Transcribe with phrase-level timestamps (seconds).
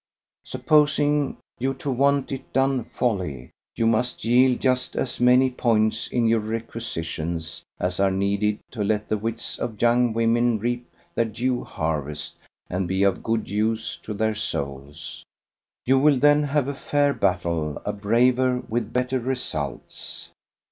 [0.45, 6.25] Supposing you to want it done wholly, you must yield just as many points in
[6.27, 11.63] your requisitions as are needed to let the wits of young women reap their due
[11.63, 12.37] harvest
[12.67, 15.23] and be of good use to their souls.
[15.85, 20.31] You will then have a fair battle, a braver, with better results.